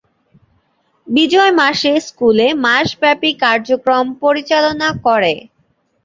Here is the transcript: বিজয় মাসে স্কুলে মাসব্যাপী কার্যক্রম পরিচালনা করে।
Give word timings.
বিজয় 1.07 1.53
মাসে 1.59 1.91
স্কুলে 2.07 2.47
মাসব্যাপী 2.65 3.31
কার্যক্রম 3.43 4.05
পরিচালনা 4.21 4.89
করে। 5.05 5.33